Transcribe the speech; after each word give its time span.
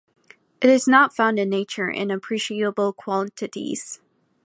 It 0.61 0.69
is 0.71 0.87
not 0.87 1.15
found 1.15 1.37
in 1.37 1.51
nature 1.51 1.87
in 1.87 2.09
appreciable 2.09 2.91
quantities. 2.91 3.99